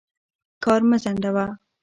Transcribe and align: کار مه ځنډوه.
کار 0.63 0.81
مه 0.89 0.97
ځنډوه. 1.03 1.45